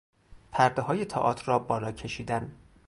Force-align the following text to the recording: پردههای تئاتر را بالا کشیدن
پردههای 0.51 1.05
تئاتر 1.05 1.45
را 1.45 1.59
بالا 1.59 1.91
کشیدن 1.91 2.55